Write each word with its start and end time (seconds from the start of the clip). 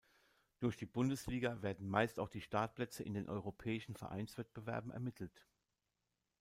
Durch 0.61 0.77
die 0.77 0.87
Bundesliga 0.87 1.61
werden 1.61 1.87
meist 1.87 2.17
auch 2.19 2.27
die 2.29 2.41
Startplätze 2.41 3.03
in 3.03 3.13
den 3.13 3.29
europäischen 3.29 3.93
Vereinswettbewerben 3.95 4.89
ermittelt. 4.89 5.45